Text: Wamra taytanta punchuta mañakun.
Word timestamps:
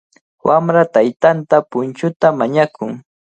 Wamra 0.47 0.83
taytanta 0.93 1.55
punchuta 1.71 2.27
mañakun. 2.39 2.91